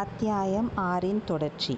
அத்தியாயம் 0.00 0.66
ஆறின் 0.84 1.20
தொடர்ச்சி 1.24 1.74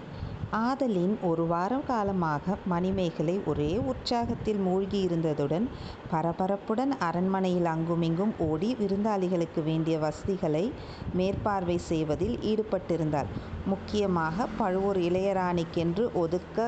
ஆதலின் 0.61 1.13
ஒரு 1.23 1.45
வாரம் 1.47 1.84
காலமாக 1.87 2.55
மணிமேகலை 2.65 3.34
ஒரே 3.44 3.68
உற்சாகத்தில் 3.91 4.60
மூழ்கியிருந்ததுடன் 4.67 5.67
பரபரப்புடன் 6.13 6.92
அரண்மனையில் 6.99 7.65
அங்குமிங்கும் 7.65 8.32
ஓடி 8.39 8.70
விருந்தாளிகளுக்கு 8.75 9.62
வேண்டிய 9.62 9.98
வசதிகளை 9.98 10.64
மேற்பார்வை 11.12 11.79
செய்வதில் 11.91 12.36
ஈடுபட்டிருந்தாள். 12.50 13.30
முக்கியமாக 13.66 14.46
பழுவூர் 14.59 15.00
இளையராணிக்கென்று 15.00 16.07
ஒதுக்க 16.14 16.59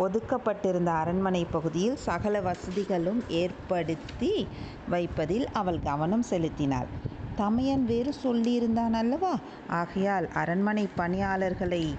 ஒதுக்கப்பட்டிருந்த 0.00 0.92
அரண்மனை 0.94 1.44
பகுதியில் 1.50 1.98
சகல 2.08 2.40
வசதிகளும் 2.40 3.22
ஏற்படுத்தி 3.36 4.32
வைப்பதில் 4.88 5.48
அவள் 5.52 5.80
கவனம் 5.82 6.28
செலுத்தினாள். 6.30 6.90
தமையன் 7.36 7.84
வேறு 7.84 8.12
சொல்லியிருந்தான் 8.24 8.92
அல்லவா? 8.92 9.38
ஆகையால் 9.68 10.28
அரண்மனை 10.34 10.88
பணியாளர்களை 10.96 11.94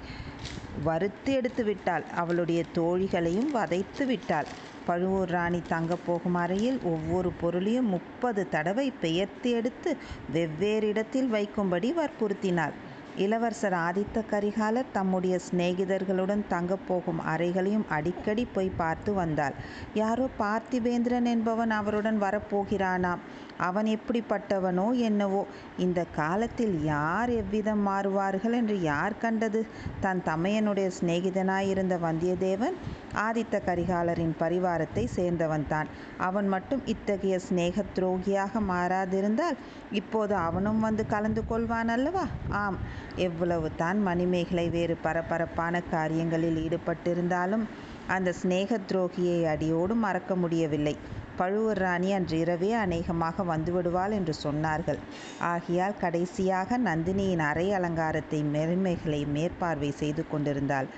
வறுத்து 0.84 1.34
எடுத்து 1.34 1.64
விட்டாள். 1.64 2.04
அவளுடைய 2.16 2.64
தோழிகளையும் 2.74 3.50
வதைத்து 3.52 4.06
விட்டாள். 4.06 4.46
பழுவூர் 4.86 5.30
ராணி 5.30 5.62
தங்கப் 5.68 6.06
போகும் 6.06 6.34
அறையில் 6.34 6.80
ஒவ்வொரு 6.84 7.32
பொருளையும் 7.42 7.86
முப்பது 7.86 8.50
தடவை 8.50 8.92
பெயர்த்து 9.02 9.50
எடுத்து 9.52 9.98
வெவ்வேறு 10.32 10.88
இடத்தில் 10.88 11.32
வைக்கும்படி 11.34 11.92
வற்புறுத்தினாள். 11.94 12.74
இளவரசர் 13.18 13.74
ஆதித்த 13.74 14.22
கரிகாலர் 14.32 14.92
தம்முடைய 14.92 15.40
சிநேகிதர்களுடன் 15.52 16.44
தங்கப் 16.48 16.88
போகும் 16.88 17.20
அறைகளையும் 17.26 17.86
அடிக்கடி 17.90 18.46
போய் 18.46 18.78
பார்த்து 18.78 19.14
வந்தாள். 19.14 19.54
யாரோ 19.94 20.30
பார்த்திபேந்திரன் 20.40 21.26
என்பவன் 21.26 21.70
அவருடன் 21.70 22.22
வரப்போகிறானாம். 22.22 23.24
அவன் 23.58 23.86
எப்படிப்பட்டவனோ 23.86 24.98
என்னவோ? 24.98 25.46
இந்த 25.78 26.06
காலத்தில் 26.16 26.84
யார் 26.84 27.30
எவ்விதம் 27.30 27.88
மாறுவார்கள் 27.88 28.52
என்று 28.52 28.82
யார் 28.82 29.18
கண்டது? 29.18 29.66
தன் 30.00 30.22
தமையனுடைய 30.26 30.92
சிநேகிதனாயிருந்த 31.00 31.98
வந்தியத்தேவன் 32.04 32.76
ஆதித்த 33.16 33.60
கரிகாலரின் 33.66 34.36
பரிவாரத்தை 34.40 35.08
சேர்ந்தவன்தான். 35.16 35.86
அவன் 36.18 36.48
மட்டும் 36.48 36.82
இத்தகைய 36.86 37.40
சிநேக 37.40 37.84
துரோகியாக 37.96 38.60
மாறாதிருந்தால் 38.70 39.58
இப்போது 39.92 40.36
அவனும் 40.36 40.80
வந்து 40.80 41.06
கலந்து 41.06 41.44
கொள்வான் 41.50 41.88
அல்லவா? 41.88 42.26
ஆம். 42.50 42.78
எவ்வளவு 43.16 43.70
தான் 43.76 44.02
மணிமேகலை 44.02 44.70
வேறு 44.70 44.96
பரபரப்பான 45.02 45.82
காரியங்களில் 45.82 46.70
ஈடுபட்டிருந்தாலும் 46.70 47.66
அந்த 48.08 48.34
சிநேகத் 48.44 48.88
துரோகியை 48.88 49.46
அடியோடு 49.46 49.96
மறக்க 49.96 50.36
முடியவில்லை. 50.36 50.98
பழுவூர் 51.38 51.78
ராணி 51.78 52.14
அன்று 52.14 52.40
இரவே 52.40 52.72
அநேகமாக 52.74 53.44
வந்துவிடுவாள் 53.44 54.12
என்று 54.12 54.34
சொன்னார்கள். 54.44 55.00
ஆகையால் 55.40 56.00
கடைசியாக 56.00 56.78
நந்தினியின் 56.78 57.44
அறை 57.50 57.66
அலங்காரத்தை 57.72 58.44
மெருமைகளை 58.56 59.22
மேற்பார்வை 59.28 59.92
செய்து 59.92 60.26
கொண்டிருந்தாள். 60.28 60.90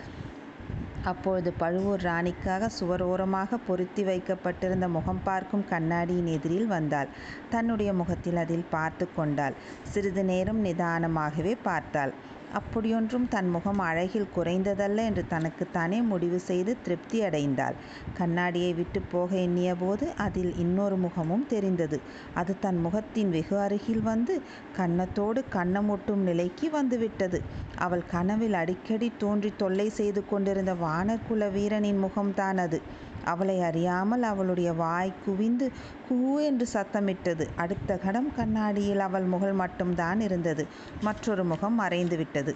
அப்பொழுது 1.04 1.50
பழுவூர் 1.54 2.02
ராணிக்காக 2.02 2.70
சுவரோரமாக 2.80 3.58
பொருத்தி 3.68 4.04
வைக்கப்பட்டிருந்த 4.04 4.88
முகம் 4.88 5.24
பார்க்கும் 5.24 5.66
கண்ணாடியின் 5.70 6.26
எதிரில் 6.26 6.68
வந்தாள். 6.68 7.10
தன்னுடைய 7.50 7.94
முகத்தில் 7.94 8.36
அதில் 8.36 8.70
பார்த்து 8.70 9.08
கொண்டாள். 9.14 9.58
சிறிது 9.84 10.24
நேரம் 10.24 10.66
நிதானமாகவே 10.66 11.56
பார்த்தாள். 11.64 12.14
அப்படியொன்றும் 12.54 13.28
தன் 13.28 13.50
முகம் 13.50 13.80
அழகில் 13.80 14.28
குறைந்ததல்ல 14.36 15.06
என்று 15.06 15.28
தனக்குத்தானே 15.28 16.02
முடிவு 16.02 16.40
செய்து 16.40 16.82
திருப்தி 16.82 17.22
அடைந்தாள் 17.22 17.78
கண்ணாடியை 18.14 18.74
விட்டுப் 18.74 19.10
போக 19.12 19.36
எண்ணியபோது 19.38 20.16
அதில் 20.18 20.58
இன்னொரு 20.58 20.96
முகமும் 20.96 21.48
தெரிந்தது. 21.48 22.00
அது 22.34 22.56
தன் 22.60 22.78
முகத்தின் 22.78 23.30
வெகு 23.30 23.58
அருகில் 23.60 24.02
வந்து 24.02 24.36
கன்னத்தோடு 24.78 25.44
கன்னமொட்டும் 25.54 26.24
நிலைக்கு 26.24 26.70
வந்துவிட்டது. 26.70 27.40
அவள் 27.78 28.04
கனவில் 28.12 28.54
அடிக்கடி 28.54 29.12
தோன்றித் 29.18 29.58
தொல்லை 29.58 29.90
செய்து 29.92 30.28
கொண்டிருந்த 30.28 30.74
வாணர் 30.76 31.24
வீரனின் 31.54 32.04
முகம்தான் 32.04 32.58
அது. 32.58 32.80
அவளை 33.26 33.62
அறியாமல் 33.62 34.24
அவளுடைய 34.24 34.74
வாய் 34.74 35.14
குவிந்து 35.26 35.72
கூ 36.08 36.18
என்று 36.40 36.68
சத்தமிட்டது. 36.74 37.46
அடுத்த 37.56 37.98
கடம் 37.98 38.36
கண்ணாடியில் 38.36 39.00
அவள் 39.00 39.24
முகம் 39.24 39.56
மட்டும்தான் 39.56 40.20
இருந்தது. 40.20 40.68
மற்றொரு 41.02 41.44
முகம் 41.44 41.80
மறைந்துவிட்டது. 41.80 42.54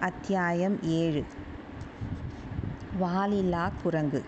அத்தியாயம் 0.00 0.78
ஏழு 0.82 1.22
வாலில்லா 3.00 3.70
குரங்கு 3.82 4.20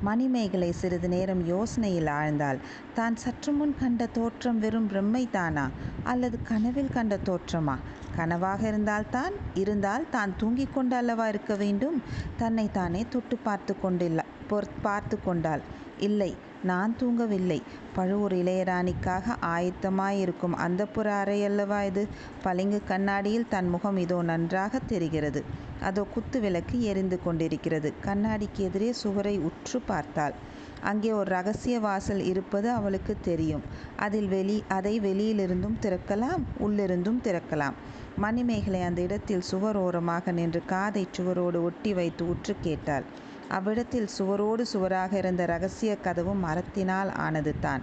மணிமேகலை 0.00 0.72
சிறிது 0.72 1.08
நேரம் 1.08 1.48
யோசனையில் 1.48 2.10
ஆழ்ந்தாள். 2.10 2.58
தான் 2.94 3.16
சற்று 3.16 3.52
முன் 3.52 3.74
கண்ட 3.80 4.06
தோற்றம் 4.06 4.58
வெறும் 4.58 4.88
பிரம்மைதானா? 4.90 5.64
அல்லது 6.04 6.42
கனவில் 6.42 6.92
கண்ட 6.92 7.18
தோற்றமா? 7.24 7.76
கனவாக 8.16 8.62
இருந்தால்தான் 8.62 9.32
இருந்தால் 9.54 10.10
தான் 10.10 10.34
தூங்கிக் 10.36 10.74
கொண்டு 10.74 10.96
அல்லவா 10.96 11.28
இருக்க 11.28 11.54
வேண்டும்? 11.54 12.02
தன்னை 12.36 12.70
தானே 12.72 13.06
தொட்டுப் 13.10 13.44
பார்த்துக் 13.44 13.82
கொண்டில்ல 13.84 14.20
பார்த்து 14.82 15.20
கொண்டாள். 15.24 15.60
இல்லை. 15.98 16.34
நான் 16.62 16.96
தூங்கவில்லை. 17.00 17.62
பழுவூர் 17.94 18.34
இளையராணிக்காக 18.34 19.22
ஆயத்தமாயிருக்கும் 19.46 20.56
அந்தப்புர 20.58 21.08
அறையல்லவா 21.22 21.84
இது? 21.84 22.02
பளிங்குக் 22.42 22.86
கண்ணாடியில் 22.86 23.48
தன் 23.48 23.68
முகம் 23.68 23.96
இதோ 23.96 24.22
நன்றாகத் 24.22 24.88
தெரிகிறது. 24.88 25.44
அதோ 25.80 26.02
குத்து 26.04 26.40
விளக்கு 26.40 26.82
எரிந்து 26.82 27.22
கொண்டிருக்கிறது. 27.22 27.92
கண்ணாடிக்கு 28.04 28.58
எதிரே 28.58 28.92
சுவரை 28.92 29.38
உற்றுப் 29.38 29.86
பார்த்தாள். 29.86 30.34
அங்கே 30.82 31.12
ஒரு 31.12 31.30
ரகசிய 31.30 31.80
வாசல் 31.80 32.24
இருப்பது 32.24 32.70
அவளுக்குத் 32.70 33.24
தெரியும். 33.24 33.62
அதில் 33.96 34.28
வெளி 34.28 34.64
அதை 34.68 35.00
வெளியிலிருந்தும் 35.00 35.78
திறக்கலாம் 35.82 36.42
உள்ளிருந்தும் 36.60 37.20
திறக்கலாம். 37.24 37.76
மணிமேகலை 38.16 38.82
அந்த 38.82 39.00
இடத்தில் 39.00 39.40
சுவர் 39.40 39.76
ஓரமாக 39.76 40.32
நின்று 40.32 40.62
காதைச் 40.66 41.14
சுவரோடு 41.16 41.62
ஒட்டி 41.62 41.94
வைத்து 41.94 42.28
உற்றுக் 42.28 42.62
கேட்டாள். 42.62 43.04
அவ்விடத்தில் 43.52 44.08
சுவரோடு 44.18 44.60
சுவராக 44.62 45.16
இருந்த 45.16 45.46
ரகசியக் 45.46 46.04
கதவும் 46.04 46.38
மரத்தினால் 46.38 47.10
ஆனதுதான். 47.18 47.82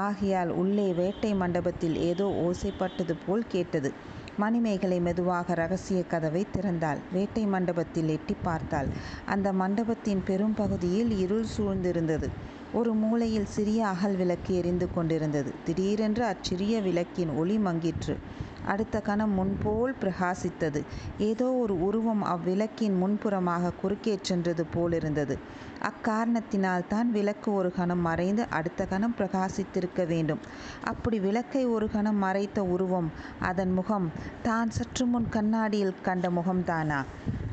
ஆகையால் 0.00 0.48
உள்ளே 0.52 0.92
வேட்டை 0.92 1.34
மண்டபத்தில் 1.34 1.96
ஏதோ 2.02 2.26
ஓசைப்பட்டது 2.42 3.14
போல் 3.26 3.44
கேட்டது. 3.48 3.90
மணிமேகலை 4.36 5.00
மெதுவாக 5.00 5.54
ரகசியக் 5.54 6.10
கதவை 6.10 6.46
திறந்தாள். 6.52 7.00
வேட்டை 7.12 7.46
மண்டபத்தில் 7.46 8.08
எட்டிப் 8.08 8.44
பார்த்தாள். 8.44 8.88
அந்த 9.26 9.52
மண்டபத்தின் 9.52 10.22
பெரும் 10.26 10.54
பகுதியில் 10.54 11.18
இருள் 11.18 11.46
சூழ்ந்திருந்தது. 11.56 12.28
ஒரு 12.72 12.92
மூலையில் 12.94 13.46
சிறிய 13.46 13.86
அகல் 13.86 14.16
விளக்கு 14.16 14.54
எரிந்து 14.54 14.88
கொண்டிருந்தது. 14.94 15.52
திடீரென்று 15.64 16.24
அச்சிறிய 16.24 16.80
விளக்கின் 16.80 17.28
ஒளி 17.36 17.56
மங்கிற்று. 17.58 18.14
அடுத்த 18.66 19.00
கணம் 19.00 19.30
முன்போல் 19.30 19.94
பிரகாசித்தது. 20.00 20.80
ஏதோ 21.18 21.52
ஒரு 21.54 21.82
உருவம் 21.82 22.24
அவ்விளக்கின் 22.24 22.96
முன்புறமாக 23.02 23.72
குறுக்கே 23.82 24.18
சென்றது 24.22 24.64
போலிருந்தது. 24.66 25.34
அக்காரணத்தினால் 25.82 26.86
தான் 26.86 27.10
விளக்கு 27.10 27.52
ஒரு 27.52 27.72
கணம் 27.72 28.00
மறைந்து 28.00 28.46
அடுத்த 28.50 28.86
கணம் 28.86 29.14
பிரகாசித்திருக்க 29.18 30.06
வேண்டும். 30.06 30.42
அப்படி 30.84 31.18
விளக்கை 31.18 31.66
ஒரு 31.66 31.90
கணம் 31.90 32.16
மறைத்த 32.16 32.64
உருவம் 32.64 33.08
அதன் 33.40 33.72
முகம் 33.72 34.08
தான் 34.42 34.70
சற்று 34.70 35.06
முன் 35.06 35.28
கண்ணாடியில் 35.28 36.00
கண்ட 36.02 36.28
முகம்தானா? 36.30 37.00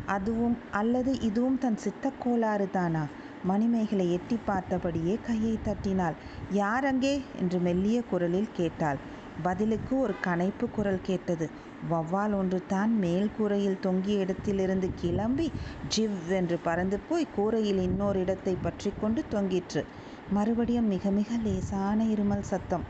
அதுவும் 0.05 0.57
அல்லது 0.71 1.19
இதுவும் 1.19 1.57
தன் 1.57 1.77
சித்தக் 1.77 2.21
கோளாறுதானா? 2.25 3.03
மணிமேகலை 3.43 4.11
எட்டிப் 4.11 4.47
பார்த்தபடியே 4.47 5.19
கையை 5.21 5.59
தட்டினாள். 5.63 6.15
யார் 6.51 6.85
அங்கே? 6.85 7.21
என்று 7.39 7.59
மெல்லிய 7.59 8.03
குரலில் 8.03 8.49
கேட்டாள். 8.53 8.99
பதிலுக்கு 9.43 9.99
ஒரு 9.99 10.13
கனைப்பு 10.23 10.65
குரல் 10.71 11.01
கேட்டது. 11.01 11.45
வௌவால் 11.89 12.33
ஒன்றுதான் 12.33 12.97
மேல் 12.97 13.29
கூரையில் 13.37 13.79
தொங்கிய 13.79 14.19
இடத்திலிருந்து 14.19 14.91
கிளம்பி 14.95 15.47
ஜிவ் 15.95 16.27
என்று 16.29 16.57
பறந்து 16.57 16.99
போய் 16.99 17.27
கூரையில் 17.35 17.81
இன்னொரு 17.81 18.19
இடத்தைப் 18.19 18.63
பற்றி 18.63 18.91
கொண்டு 19.01 19.23
தொங்கிற்று. 19.29 19.83
மறுபடியும் 20.29 20.87
மிக 20.87 21.09
மிக 21.11 21.35
லேசான 21.43 22.03
இருமல் 22.05 22.45
சத்தம். 22.45 22.85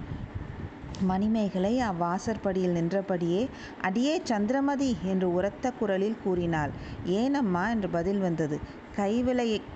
மணிமேகலை 1.02 1.74
அவ்வாசற்படியில் 1.82 2.72
நின்றபடியே 2.72 3.42
அடியே 3.82 4.22
சந்திரமதி 4.24 4.96
என்று 5.04 5.34
உரத்த 5.34 5.72
குரலில் 5.72 6.22
கூறினாள். 6.24 6.72
ஏனம்மா 7.18 7.70
என்று 7.70 7.90
பதில் 7.90 8.20
வந்தது. 8.20 8.58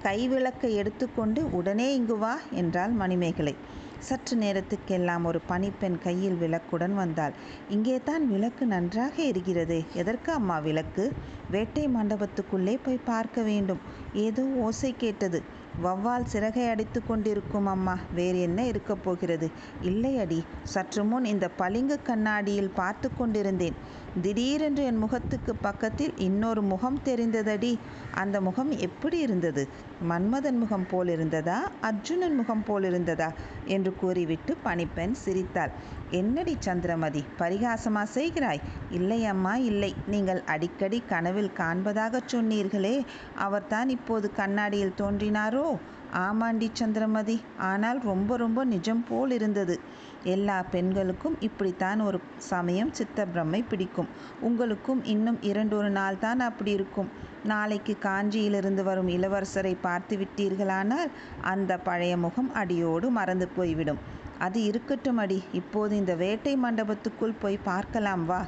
கைவிளக்கை 0.03 0.74
எடுத்துக்கொண்டு 0.74 1.51
உடனே 1.51 1.94
இங்கு 1.94 2.17
வா 2.17 2.33
என்றாள் 2.51 2.91
மணிமேகலை. 2.94 3.53
சற்று 4.01 4.38
நேரத்துக்கெல்லாம் 4.38 5.24
ஒரு 5.24 5.39
பணிப்பெண் 5.48 5.98
கையில் 5.98 6.38
விளக்குடன் 6.42 6.94
வந்தாள். 6.94 7.33
இங்கே 7.69 8.01
தான் 8.03 8.27
விளக்கு 8.27 8.65
நன்றாக 8.65 9.15
இருக்கிறது 9.24 9.83
எதற்கு 9.94 10.31
அம்மா 10.31 10.59
விளக்கு? 10.59 11.06
வேட்டை 11.51 11.88
மண்டபத்துக்குள்ளே 11.88 12.80
போய் 12.83 13.06
பார்க்க 13.06 13.42
வேண்டும். 13.42 13.81
ஏதோ 14.13 14.44
ஓசை 14.44 14.95
கேட்டது. 14.98 15.42
வௌவால் 15.83 16.24
சிறகை 16.24 16.69
அடித்து 16.69 17.00
கொண்டிருக்கும் 17.06 17.65
அம்மா. 17.65 17.98
வேறு 18.15 18.42
என்ன 18.42 18.65
இருக்கப் 18.65 19.03
போகிறது? 19.03 19.50
இல்லையடி. 19.83 20.39
சற்று 20.63 21.03
முன் 21.03 21.25
இந்த 21.25 21.50
பளிங்குக் 21.57 22.06
கண்ணாடியில் 22.06 22.71
பார்த்து 22.75 23.09
கொண்டிருந்தேன். 23.15 23.77
திடீரென்று 24.19 24.84
என் 24.84 24.98
முகத்துக்கு 24.98 25.56
பக்கத்தில் 25.56 26.18
இன்னொரு 26.18 26.62
முகம் 26.62 27.00
தெரிந்ததடி. 27.06 27.78
அந்த 28.12 28.42
முகம் 28.42 28.78
எப்படி 28.78 29.18
இருந்தது? 29.19 29.68
மன்மதன் 30.10 30.58
முகம் 30.58 30.86
போல் 30.90 31.08
இருந்ததா? 31.08 31.69
அர்ஜுனன் 31.81 32.36
முகம் 32.36 32.63
போல் 32.63 32.84
இருந்ததா? 32.84 33.31
என்று 33.66 33.96
கூறிவிட்டு 33.96 34.58
பணிப்பெண் 34.63 35.12
சிரித்தாள். 35.12 35.72
என்னடி 36.12 36.58
சந்திரமதி 36.60 37.24
பரிகாசமா 37.40 38.04
செய்கிறாய்? 38.13 38.62
இல்லை 38.90 39.25
அம்மா 39.25 39.56
இல்லை. 39.56 39.96
நீங்கள் 40.08 40.44
அடிக்கடி 40.46 41.04
கனவில் 41.10 41.52
காண்பதாகச் 41.58 42.30
சொன்னீர்களே. 42.31 43.06
அவர்தான் 43.36 43.90
இப்போது 43.90 44.34
கண்ணாடியில் 44.34 44.98
தோன்றினாரோ? 44.98 45.78
ஆமாண்டி 46.18 46.69
சந்திரமதி 46.74 47.42
ஆனால் 47.58 48.00
ரொம்ப 48.02 48.38
ரொம்ப 48.38 48.66
நிஜம் 48.66 49.04
போல் 49.10 49.31
இருந்தது. 49.31 49.80
எல்லா 50.23 50.63
பெண்களுக்கும் 50.63 51.35
இப்படித்தான் 51.39 52.01
ஒரு 52.01 52.19
சமயம் 52.38 52.94
சித்த 52.94 53.25
பிரம்மை 53.25 53.63
பிடிக்கும். 53.69 54.07
உங்களுக்கும் 54.41 55.03
இன்னும் 55.03 55.41
இரண்டொரு 55.41 55.89
நாள் 55.89 56.19
தான் 56.19 56.39
அப்படி 56.39 56.71
இருக்கும். 56.71 57.09
நாளைக்கு 57.44 57.97
காஞ்சியிலிருந்து 58.01 58.83
வரும் 58.83 59.07
இளவரசரை 59.07 59.77
பார்த்து 59.81 60.18
விட்டீர்களானால் 60.18 61.09
அந்த 61.41 61.77
பழைய 61.77 62.18
முகம் 62.18 62.53
அடியோடு 62.53 63.09
மறந்து 63.09 63.47
போய்விடும். 63.47 63.97
அது 64.39 64.63
இருக்கட்டும் 64.63 65.18
அடி 65.18 65.44
இப்போது 65.51 65.95
இந்த 65.95 66.15
வேட்டை 66.15 66.57
மண்டபத்துக்குள் 66.57 67.39
போய் 67.41 67.59
பார்க்கலாம் 67.63 68.25
வா. 68.25 68.45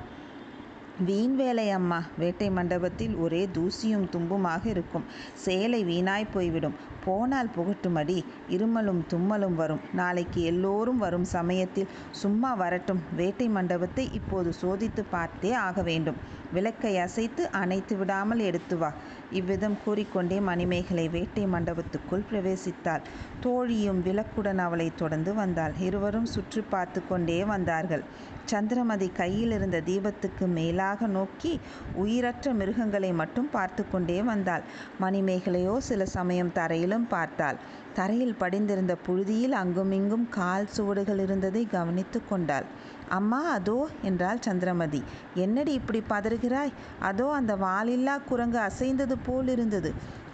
வீண் 1.05 1.35
வேலை 1.35 1.69
அம்மா 1.69 2.03
வேட்டை 2.17 2.49
மண்டபத்தில் 2.49 3.15
ஒரே 3.15 3.49
தூசியும் 3.53 4.09
தும்புமாக 4.11 4.65
இருக்கும். 4.65 5.05
சேலை 5.33 5.85
வீணாய் 5.85 6.33
போய்விடும். 6.33 6.91
போனால் 7.05 7.53
புகட்டுமடி. 7.55 8.17
இருமலும் 8.49 9.01
தும்மலும் 9.11 9.55
வரும். 9.55 9.81
நாளைக்கு 9.93 10.41
எல்லோரும் 10.43 10.97
வரும் 10.97 11.27
சமயத்தில் 11.35 11.91
சும்மா 12.11 12.53
வரட்டும். 12.53 13.01
வேட்டை 13.15 13.47
மண்டபத்தை 13.49 14.05
இப்போது 14.13 14.51
சோதித்து 14.61 15.03
பார்த்தே 15.09 15.53
ஆக 15.67 15.81
வேண்டும். 15.81 16.19
விளக்கை 16.53 16.93
அசைத்து 16.97 17.43
அணைத்து 17.51 17.95
விடாமல் 17.97 18.39
எடுத்து 18.39 18.75
வா. 18.77 18.89
இவ்விதம் 19.31 19.77
கூறிக்கொண்டே 19.85 20.37
மணிமேகலை 20.39 21.05
வேட்டை 21.09 21.45
மண்டபத்துக்குள் 21.45 22.27
பிரவேசித்தாள். 22.31 23.05
தோழியும் 23.39 24.03
விளக்குடன் 24.03 24.57
அவளை 24.57 24.87
தொடர்ந்து 24.95 25.33
வந்தாள். 25.33 25.73
இருவரும் 25.79 26.25
சுற்றி 26.25 26.61
பார்த்து 26.69 27.01
கொண்டே 27.07 27.39
வந்தார்கள். 27.43 28.03
சந்திரமதி 28.45 29.07
கையில் 29.17 29.51
இருந்த 29.51 29.77
தீபத்துக்கு 29.81 30.45
மேலாக 30.47 31.07
நோக்கி 31.07 31.51
உயிரற்ற 31.95 32.53
மிருகங்களை 32.53 33.11
மட்டும் 33.13 33.49
பார்த்து 33.49 33.83
கொண்டே 33.91 34.17
வந்தாள். 34.21 34.63
மணிமேகலையோ 35.01 35.75
சில 35.89 36.05
சமயம் 36.15 36.51
தரையில் 36.51 36.92
மேலும் 36.93 37.13
பார்த்தாள் 37.13 37.59
தரையில் 37.97 38.39
படிந்திருந்த 38.41 38.93
புழுதியில் 39.05 39.55
அங்குமிங்கும் 39.59 40.25
கால் 40.29 40.71
சுவடுகள் 40.75 41.21
இருந்ததை 41.25 41.63
கவனித்து 41.73 42.19
கொண்டாள். 42.29 42.67
அம்மா 43.09 43.39
அதோ 43.49 43.77
என்றாள் 44.01 44.43
சந்திரமதி. 44.47 45.01
என்னடி 45.43 45.71
இப்படி 45.73 45.99
பதறுகிறாய்? 46.09 46.71
அதோ 46.99 47.27
அந்த 47.31 47.53
வாலில்லா 47.55 48.15
குரங்கு 48.29 48.59
அசைந்தது 48.59 49.17
போல் 49.27 49.51
இருந்தது. 49.55 49.91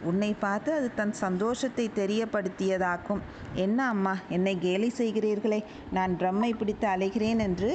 உன்னை 0.09 0.31
பார்த்து 0.39 0.69
அது 0.73 0.89
தன் 0.95 1.13
சந்தோஷத்தை 1.23 1.85
தெரியப்படுத்தியதாக்கும். 1.95 3.23
என்ன 3.65 3.79
அம்மா 3.87 4.13
என்னை 4.29 4.55
கேலி 4.59 4.91
செய்கிறீர்களே? 4.97 5.59
நான் 5.91 6.13
பிரம்மை 6.21 6.51
பிடித்து 6.53 6.87
அலைகிறேன் 6.87 7.41
என்று 7.47 7.73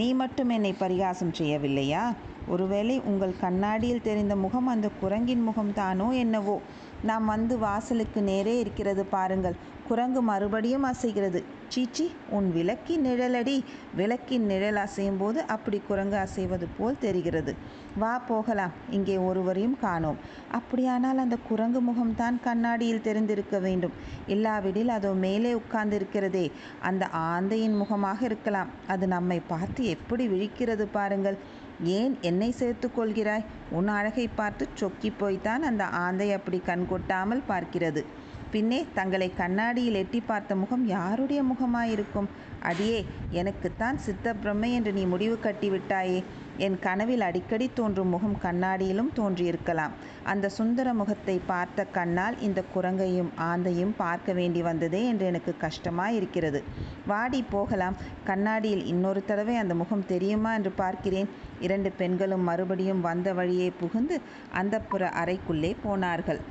நீ 0.00 0.08
மட்டும் 0.14 0.52
என்னை 0.56 0.74
பரிகாசம் 0.84 1.36
செய்யவில்லையா? 1.38 2.04
ஒருவேளை 2.48 2.94
உங்கள் 3.00 3.40
கண்ணாடியில் 3.40 4.06
தெரிந்த 4.06 4.34
முகம் 4.44 4.70
அந்த 4.74 4.86
குரங்கின் 5.02 5.44
முகம் 5.48 5.74
தானோ 5.74 6.06
என்னவோ? 6.22 6.56
நாம் 7.02 7.26
வந்து 7.26 7.58
வாசலுக்கு 7.58 8.22
நேரே 8.22 8.58
இருக்கிறது 8.58 9.04
பாருங்கள். 9.04 9.78
குரங்கு 9.88 10.22
மறுபடியும் 10.22 10.84
அசைகிறது. 10.84 11.44
சீச்சி 11.68 12.12
உன் 12.30 12.52
விளக்கின் 12.52 13.04
நிழலடி. 13.06 13.64
விளக்கின் 13.96 14.46
நிழல் 14.46 14.76
அசையும் 14.76 15.16
போது 15.16 15.42
அப்படி 15.44 15.82
குரங்கு 15.88 16.16
அசைவது 16.16 16.66
போல் 16.78 16.98
தெரிகிறது. 16.98 17.54
வா 17.98 18.18
போகலாம். 18.18 18.70
இங்கே 18.90 19.16
ஒருவரையும் 19.16 19.78
காணோம். 19.80 20.16
அப்படியானால் 20.52 21.18
அந்த 21.18 21.36
குரங்கு 21.48 21.80
முகம்தான் 21.80 22.40
கண்ணாடியில் 22.40 23.02
தெரிந்திருக்க 23.02 23.58
வேண்டும். 23.58 23.92
இல்லாவிடில் 24.26 24.88
அதோ 24.88 25.12
மேலே 25.12 25.52
உட்கார்ந்திருக்கிறதே. 25.52 26.52
அந்த 26.80 27.08
ஆந்தையின் 27.12 27.76
முகமாக 27.76 28.24
இருக்கலாம். 28.24 28.68
அது 28.86 29.06
நம்மை 29.06 29.40
பார்த்து 29.46 29.84
எப்படி 29.84 30.26
விழிக்கிறது 30.28 30.86
பாருங்கள். 30.92 31.38
ஏன் 31.82 32.18
என்னை 32.20 32.50
சேர்த்து 32.50 32.90
கொள்கிறாய்? 32.96 33.44
உன் 33.70 33.88
அழகை 33.88 34.28
பார்த்து 34.28 34.68
சொக்கி 34.74 35.12
போய்த்தான் 35.18 35.62
அந்த 35.62 35.84
ஆந்தை 35.84 36.32
அப்படி 36.32 36.62
கண் 36.64 36.86
கொட்டாமல் 36.88 37.42
பார்க்கிறது. 37.48 38.04
பின்னே 38.50 38.86
தங்களை 38.94 39.32
கண்ணாடியில் 39.36 39.94
எட்டி 39.94 40.20
பார்த்த 40.20 40.54
முகம் 40.54 40.86
யாருடைய 40.86 41.42
முகமாயிருக்கும்? 41.42 42.28
அடியே 42.60 43.04
எனக்குத்தான் 43.30 43.98
சித்த 43.98 44.34
பிரம்மை 44.44 44.72
என்று 44.72 44.92
நீ 44.92 45.04
முடிவு 45.04 45.38
கட்டிவிட்டாயே. 45.42 46.24
என் 46.56 46.78
கனவில் 46.78 47.20
அடிக்கடி 47.20 47.70
தோன்றும் 47.74 48.08
முகம் 48.08 48.36
கண்ணாடியிலும் 48.42 49.10
தோன்றியிருக்கலாம். 49.16 49.90
அந்த 50.24 50.48
சுந்தர 50.48 50.94
முகத்தை 50.94 51.40
பார்த்த 51.46 51.84
கண்ணால் 51.84 52.40
இந்த 52.40 52.64
குரங்கையும் 52.74 53.30
ஆந்தையும் 53.38 53.94
பார்க்க 53.96 54.32
வேண்டி 54.32 54.62
வந்ததே 54.62 55.04
என்று 55.04 55.26
எனக்கு 55.26 55.56
கஷ்டமாக 55.56 56.12
இருக்கிறது 56.12 56.62
வாடி 57.06 57.42
போகலாம். 57.42 57.96
கண்ணாடியில் 58.24 58.84
இன்னொரு 58.84 59.24
தடவை 59.24 59.56
அந்த 59.56 59.74
முகம் 59.74 60.06
தெரியுமா 60.06 60.54
என்று 60.54 60.70
பார்க்கிறேன். 60.70 61.30
இரண்டு 61.60 61.92
பெண்களும் 61.92 62.42
மறுபடியும் 62.42 63.00
வந்த 63.00 63.32
வழியே 63.32 63.72
புகுந்து 63.80 64.20
அந்தப்புற 64.62 65.12
அறைக்குள்ளே 65.22 65.76
போனார்கள். 65.82 66.42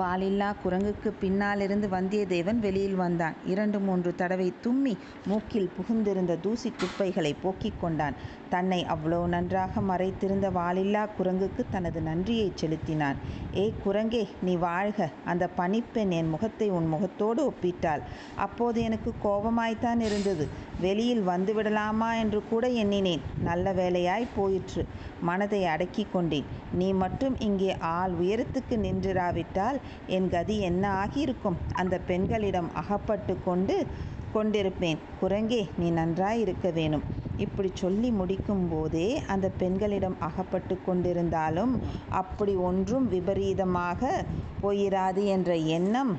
வாலில்லா 0.00 0.54
குரங்குக்கு 0.64 1.10
பின்னாலிருந்து 1.22 1.88
வந்தியத்தேவன் 1.88 2.58
வெளியில் 2.58 2.94
வந்தான். 2.94 3.34
இரண்டு 3.44 3.78
மூன்று 3.78 4.14
தடவை 4.14 4.52
தும்மி 4.64 4.94
மூக்கில் 5.26 5.68
புகுந்திருந்த 5.76 6.36
தூசி 6.40 6.72
குப்பைகளை 6.80 7.32
போக்கிக் 7.42 7.80
கொண்டான். 7.80 8.16
தன்னை 8.48 8.86
அவ்வளோ 8.94 9.26
நன்றாக 9.26 9.80
மறைத்திருந்த 9.80 10.50
வாலில்லா 10.50 11.02
குரங்குக்கு 11.18 11.64
தனது 11.70 12.00
நன்றியை 12.00 12.52
செலுத்தினான். 12.54 13.20
ஏ 13.56 13.72
குரங்கே 13.84 14.22
நீ 14.42 14.54
வாழ்க. 14.56 15.10
அந்த 15.24 15.44
பணிப்பெண் 15.56 16.10
என் 16.10 16.28
முகத்தை 16.28 16.70
உன் 16.70 16.88
முகத்தோடு 16.88 17.52
ஒப்பிட்டாள். 17.52 18.02
அப்போது 18.36 18.80
எனக்கு 18.82 19.12
கோபமாய்த்தான் 19.24 20.00
இருந்தது. 20.00 20.46
வெளியில் 20.80 21.24
வந்துவிடலாமா 21.28 22.10
என்று 22.18 22.42
கூட 22.50 22.68
எண்ணினேன். 22.68 23.24
நல்ல 23.42 23.72
வேலையாய் 23.72 24.34
போயிற்று. 24.36 24.84
மனதை 25.20 25.62
அடக்கி 25.64 26.06
கொண்டேன். 26.12 26.48
நீ 26.72 26.92
மட்டும் 26.92 27.34
இங்கே 27.40 27.76
ஆள் 27.76 28.12
உயரத்துக்கு 28.12 28.76
நின்றிராவிட்டால் 28.86 29.78
என் 30.06 30.28
கதி 30.28 30.56
என்ன 30.60 30.84
ஆகியிருக்கும்? 31.02 31.58
அந்த 31.72 31.98
பெண்களிடம் 32.06 32.70
அகப்பட்டு 32.74 33.36
கொண்டு 33.44 33.86
கொண்டிருப்பேன். 34.34 35.00
குரங்கே 35.22 35.62
நீ 35.78 35.90
நன்றாய் 35.90 36.40
இருக்க 36.40 36.70
வேணும் 36.70 37.02
இப்படி 37.36 37.70
சொல்லி 37.74 38.10
முடிக்கும் 38.10 38.68
போதே 38.70 39.22
அந்த 39.26 39.50
பெண்களிடம் 39.58 40.16
அகப்பட்டு 40.20 40.78
கொண்டிருந்தாலும் 40.86 41.72
அப்படி 42.08 42.54
ஒன்றும் 42.68 43.08
விபரீதமாக 43.08 44.24
போயிராது 44.62 45.24
என்ற 45.24 45.56
எண்ணம் 45.56 46.12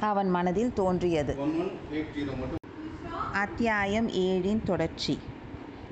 அவன் 0.00 0.30
மனதில் 0.30 0.72
தோன்றியது. 0.72 1.34
அத்தியாயம் 3.32 4.08
ஏழின் 4.08 4.62
தொடர்ச்சி. 4.64 5.18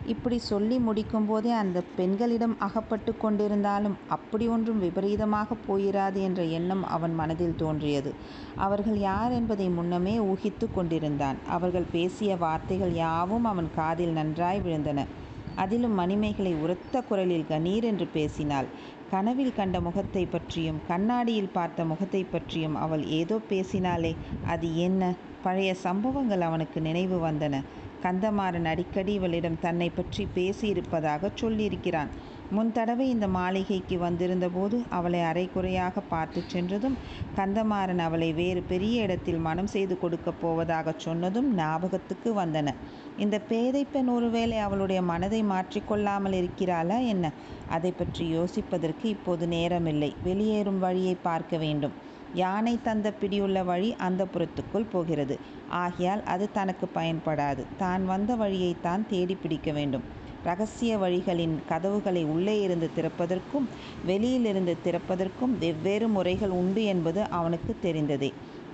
இப்படி 0.06 0.38
சொல்லி 0.38 0.78
முடிக்கும் 0.78 1.26
போதே 1.26 1.50
அந்த 1.52 1.82
பெண்களிடம் 1.96 2.56
அகப்பட்டு 2.58 3.14
கொண்டிருந்தாலும் 3.22 3.96
அப்படி 4.08 4.48
ஒன்றும் 4.48 4.80
விபரீதமாக 4.80 5.56
போயிராது 5.68 6.14
என்ற 6.14 6.42
எண்ணம் 6.42 6.84
அவன் 6.86 7.14
மனதில் 7.14 7.56
தோன்றியது. 7.56 8.14
அவர்கள் 8.56 8.98
யார் 8.98 9.32
என்பதை 9.32 9.68
முன்னமே 9.68 10.18
ஊகித்து 10.18 10.68
கொண்டிருந்தான். 10.74 11.36
அவர்கள் 11.48 11.86
பேசிய 11.92 12.36
வார்த்தைகள் 12.36 12.94
யாவும் 12.94 13.44
அவன் 13.44 13.70
காதில் 13.76 14.12
நன்றாய் 14.12 14.60
விழுந்தன. 14.60 15.06
அதிலும் 15.54 15.92
மணிமேகலை 15.92 16.54
உரத்த 16.54 17.02
குரலில் 17.02 17.48
கணீர் 17.48 17.82
என்று 17.82 18.06
பேசினாள். 18.12 18.66
கனவில் 19.10 19.54
கண்ட 19.54 19.80
முகத்தை 19.80 20.26
பற்றியும் 20.26 20.80
கண்ணாடியில் 20.88 21.50
பார்த்த 21.52 21.84
முகத்தை 21.84 22.24
பற்றியும் 22.24 22.74
அவள் 22.74 23.06
ஏதோ 23.06 23.38
பேசினாளே 23.50 24.16
அது 24.46 24.76
என்ன? 24.76 25.14
பழைய 25.42 25.74
சம்பவங்கள் 25.74 26.40
அவனுக்கு 26.40 26.80
நினைவு 26.80 27.30
வந்தன. 27.30 27.62
கந்தமாறன் 28.04 28.68
அடிக்கடி 28.72 29.12
இவளிடம் 29.12 29.58
தன்னை 29.60 29.88
பற்றி 29.90 30.22
பேசியிருப்பதாக 30.36 31.30
சொல்லியிருக்கிறான். 31.40 32.10
முன் 32.50 32.72
தடவை 32.72 33.04
இந்த 33.08 33.26
மாளிகைக்கு 33.28 33.96
வந்திருந்தபோது 33.98 34.76
அவளை 34.88 35.20
அரைக்குறையாக 35.20 36.02
பார்த்து 36.08 36.40
சென்றதும் 36.46 36.96
கந்தமாறன் 37.36 38.02
அவளை 38.06 38.28
வேறு 38.32 38.62
பெரிய 38.62 39.02
இடத்தில் 39.02 39.40
மனம் 39.46 39.70
செய்து 39.74 39.94
கொடுக்கப் 39.98 40.40
போவதாகச் 40.42 40.98
சொன்னதும் 40.98 41.48
ஞாபகத்துக்கு 41.54 42.32
வந்தன. 42.40 42.74
இந்த 43.18 43.38
பேதை 43.50 43.84
பெண் 43.84 44.08
ஒருவேளை 44.08 44.58
அவளுடைய 44.58 45.02
மனதை 45.02 45.42
மாற்றிக்கொள்ளாமல் 45.44 46.38
இருக்கிறாளா 46.40 46.98
என்ன? 47.14 47.26
அதை 47.68 47.92
பற்றி 47.92 48.24
யோசிப்பதற்கு 48.36 49.04
இப்போது 49.16 49.46
நேரமில்லை. 49.46 50.12
வெளியேறும் 50.24 50.78
வழியை 50.78 51.16
பார்க்க 51.22 51.56
வேண்டும். 51.56 51.94
யானை 52.34 52.78
தந்த 52.84 53.08
பிடியுள்ள 53.20 53.58
வழி 53.64 53.94
அந்த 53.98 54.22
புறத்துக்குள் 54.24 54.90
போகிறது. 54.92 55.36
ஆகையால் 55.82 56.22
அது 56.24 56.46
தனக்கு 56.52 56.86
பயன்படாது. 56.94 57.62
தான் 57.78 58.04
வந்த 58.06 58.34
வழியை 58.34 58.72
தான் 58.82 59.04
தேடி 59.08 59.34
பிடிக்க 59.34 59.70
வேண்டும். 59.72 60.04
ரகசிய 60.44 60.92
வழிகளின் 60.98 61.54
கதவுகளை 61.68 62.22
உள்ளே 62.24 62.54
இருந்து 62.60 62.90
திறப்பதற்கும் 62.96 63.66
வெளியிலிருந்து 64.04 64.76
திறப்பதற்கும் 64.84 65.52
வெவ்வேறு 65.58 66.08
முறைகள் 66.08 66.54
உண்டு 66.60 66.84
என்பது 66.84 67.20
அவனுக்கு 67.30 67.74
தெரிந்ததே. 67.82 68.30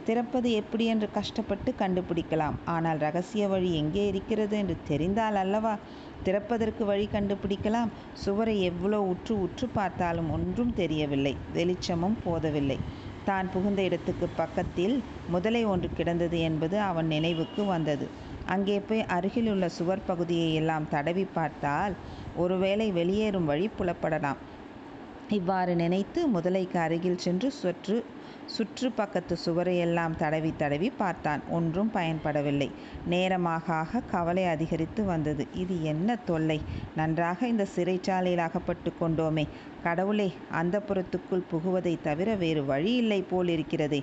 திறப்பது 0.07 0.49
எப்படி 0.53 0.85
என்று 0.85 1.09
கஷ்டப்பட்டு 1.11 1.75
கண்டுபிடிக்கலாம். 1.81 2.57
ஆனால் 2.67 2.99
ரகசிய 2.99 3.49
வழி 3.49 3.71
எங்கே 3.75 4.05
இருக்கிறது 4.07 4.55
என்று 4.59 4.77
தெரிந்தால் 4.91 5.35
அல்லவா? 5.35 5.75
திறப்பதற்கு 6.25 6.85
வழி 6.85 7.09
கண்டுபிடிக்கலாம். 7.13 7.91
சுவரை 8.25 8.55
எவ்வளோ 8.63 9.01
உற்று 9.13 9.35
உற்று 9.41 9.69
பார்த்தாலும் 9.75 10.31
ஒன்றும் 10.31 10.73
தெரியவில்லை. 10.75 11.35
வெளிச்சமும் 11.53 12.17
போதவில்லை. 12.25 12.79
தான் 13.29 13.51
புகுந்த 13.53 13.81
இடத்துக்கு 13.83 14.27
பக்கத்தில் 14.37 14.95
முதலை 15.29 15.63
ஒன்று 15.65 15.89
கிடந்தது 15.91 16.39
என்பது 16.41 16.77
அவன் 16.81 17.07
நினைவுக்கு 17.07 17.63
வந்தது. 17.65 18.07
அங்கே 18.47 18.77
போய் 18.81 19.09
அருகிலுள்ள 19.17 19.65
சுவர் 19.69 20.07
பகுதியை 20.07 20.51
எல்லாம் 20.55 20.87
தடவி 20.91 21.25
பார்த்தால் 21.35 21.95
ஒருவேளை 22.37 22.87
வெளியேறும் 22.93 23.49
வழி 23.51 23.67
புலப்படலாம். 23.79 24.39
இவ்வாறு 25.31 25.73
நினைத்து 25.75 26.21
முதலைக்கு 26.35 26.79
அருகில் 26.79 27.23
சென்று 27.25 27.49
சுற்று 27.53 27.97
சுற்று 28.49 28.89
பக்கத்து 28.91 29.35
சுவரையெல்லாம் 29.45 30.17
தடவி 30.17 30.55
தடவி 30.57 30.91
பார்த்தான். 30.91 31.41
ஒன்றும் 31.51 31.91
பயன்படவில்லை. 31.95 32.69
நேரமாக 33.07 33.73
ஆக 33.73 34.01
கவலை 34.11 34.45
அதிகரித்து 34.45 35.05
வந்தது. 35.05 35.47
இது 35.55 35.85
என்ன 35.85 36.17
தொல்லை? 36.17 36.61
நன்றாக 36.97 37.49
இந்த 37.49 37.67
சிறைச்சாலையில் 37.77 38.47
அகப்பட்டு 38.49 38.93
கொண்டோமே. 39.01 39.45
கடவுளே 39.83 40.33
அந்த 40.51 40.77
புறத்துக்குள் 40.89 41.45
புகுவதை 41.51 41.99
தவிர 42.03 42.35
வேறு 42.35 42.65
வழி 42.65 42.93
இல்லை 42.95 43.21
போல் 43.23 43.49
இருக்கிறதே 43.49 44.01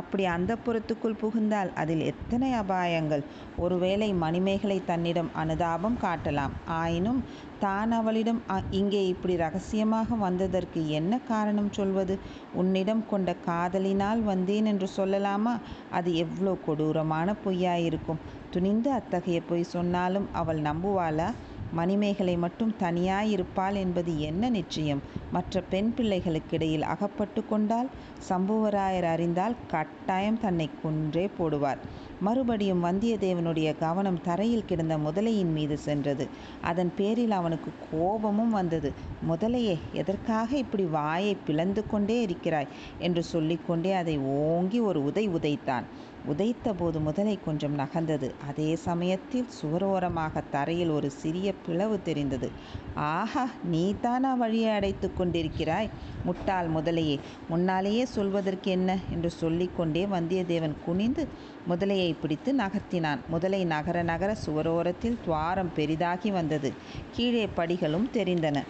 அப்படி 0.00 0.24
அந்த 0.34 0.52
புறத்துக்குள் 0.64 1.20
புகுந்தால் 1.22 1.70
அதில் 1.82 2.02
எத்தனை 2.12 2.48
அபாயங்கள்? 2.52 3.22
ஒருவேளை 3.56 4.08
மணிமேகலை 4.24 4.78
தன்னிடம் 4.84 5.30
அனுதாபம் 5.42 5.98
காட்டலாம். 6.02 6.54
ஆயினும் 6.80 7.20
தான் 7.58 7.92
அவளிடம் 7.98 8.40
இங்கே 8.70 9.02
இப்படி 9.06 9.34
ரகசியமாக 9.36 10.16
வந்ததற்கு 10.24 10.80
என்ன 10.98 11.18
காரணம் 11.28 11.70
சொல்வது? 11.72 12.16
உன்னிடம் 12.52 13.02
கொண்ட 13.10 13.30
காதலினால் 13.48 14.22
வந்தேன் 14.22 14.68
என்று 14.72 14.88
சொல்லலாமா? 14.96 15.54
அது 15.90 16.10
எவ்வளோ 16.16 16.54
கொடூரமான 16.66 17.34
பொய்யாயிருக்கும். 17.44 18.22
துணிந்து 18.50 18.90
அத்தகைய 18.92 19.38
பொய் 19.48 19.72
சொன்னாலும் 19.74 20.28
அவள் 20.32 20.60
நம்புவாளா? 20.60 21.28
மணிமேகலை 21.74 22.36
மட்டும் 22.36 22.74
தனியாயிருப்பாள் 22.80 23.74
என்பது 23.74 24.20
என்ன 24.20 24.48
நிச்சயம்? 24.48 25.02
மற்ற 25.32 25.60
பெண் 25.60 25.92
பிள்ளைகளுக்கிடையில் 25.96 26.80
அகப்பட்டு 26.80 27.46
கொண்டால் 27.46 27.88
சம்புவராயர் 28.28 29.02
அறிந்தால் 29.02 29.54
கட்டாயம் 29.66 30.40
தன்னை 30.40 30.70
கொன்றே 30.82 31.30
போடுவார். 31.38 31.76
மறுபடியும் 32.20 32.84
வந்தியத்தேவனுடைய 32.84 33.78
கவனம் 33.78 34.22
தரையில் 34.22 34.64
கிடந்த 34.64 34.98
முதலையின் 34.98 35.52
மீது 35.52 35.78
சென்றது. 35.78 36.28
அதன் 36.60 36.92
பேரில் 36.96 37.30
அவனுக்கு 37.30 37.72
கோபமும் 37.92 38.50
வந்தது. 38.50 38.92
முதலையே 39.28 39.78
எதற்காக 39.92 40.56
இப்படி 40.56 40.84
வாயை 40.84 41.36
பிளந்து 41.46 41.86
கொண்டே 41.86 42.20
இருக்கிறாய்? 42.20 42.68
என்று 42.98 43.22
சொல்லிக்கொண்டே 43.22 43.92
அதை 43.92 44.18
ஓங்கி 44.18 44.80
ஒரு 44.80 45.04
உதை 45.04 45.28
உதைத்தான். 45.28 45.84
உதைத்தபோது 46.28 47.00
முதலை 47.00 47.38
கொஞ்சம் 47.44 47.78
நகர்ந்தது. 47.78 48.34
அதே 48.48 48.74
சமயத்தில் 48.76 49.48
சுவரோரமாக 49.60 50.42
தரையில் 50.50 50.88
ஒரு 50.88 51.10
சிறிய 51.10 51.54
பிளவு 51.66 52.02
தெரிந்தது. 52.02 52.48
ஆஹா 52.94 53.48
நீ 53.64 53.94
தானா 54.00 54.34
வழியை 54.34 54.70
அடைத்து 54.70 55.10
கொண்டிருக்கிறாய்? 55.18 55.90
முட்டாள் 56.24 56.68
முதலையே 56.70 57.18
முன்னாலேயே 57.48 58.04
சொல்வதற்கு 58.04 58.70
என்ன? 58.70 58.98
என்று 59.10 59.30
சொல்லிக்கொண்டே 59.30 60.06
வந்தியத்தேவன் 60.06 60.74
குனிந்து 60.84 61.28
முதலையை 61.68 62.16
பிடித்து 62.20 62.52
நகர்த்தினான். 62.54 63.18
முதலை 63.28 63.64
நகர 63.64 64.02
நகர 64.02 64.36
சுவரோரத்தில் 64.46 65.20
துவாரம் 65.24 65.72
பெரிதாகி 65.76 66.30
வந்தது. 66.30 66.72
கீழே 67.10 67.48
படிகளும் 67.56 68.08
தெரிந்தன. 68.12 68.62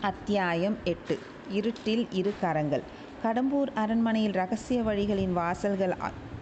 அத்தியாயம் 0.00 0.76
எட்டு. 0.84 1.18
இருட்டில் 1.48 2.06
இரு 2.10 2.34
கரங்கள். 2.40 2.82
கடம்பூர் 3.22 3.70
அரண்மனையில் 3.74 4.32
ரகசிய 4.32 4.82
வழிகளின் 4.82 5.32
வாசல்கள் 5.32 5.94